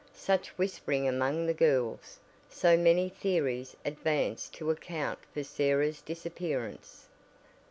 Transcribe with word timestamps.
Such 0.15 0.57
whispering 0.57 1.07
among 1.07 1.45
the 1.45 1.53
girls 1.53 2.19
so 2.49 2.75
many 2.75 3.07
theories 3.07 3.75
advanced 3.85 4.51
to 4.55 4.71
account 4.71 5.19
for 5.31 5.43
Sarah's 5.43 6.01
disappearance. 6.01 7.05